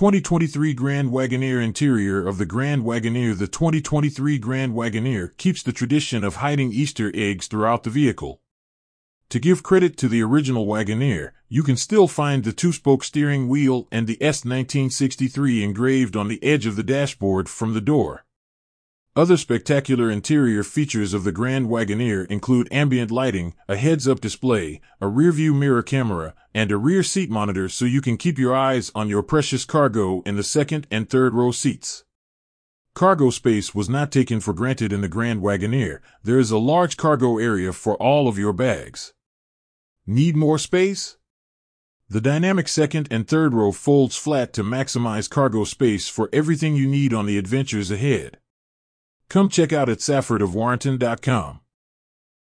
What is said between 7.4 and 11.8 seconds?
throughout the vehicle. To give credit to the original Wagoneer, you can